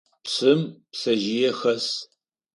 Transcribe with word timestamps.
Псым 0.23 0.61
пцэжъые 0.91 1.51
хэс. 1.59 1.85